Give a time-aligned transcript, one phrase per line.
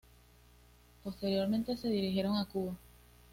[1.03, 2.73] Posteriormente se dirigieron a Cuba.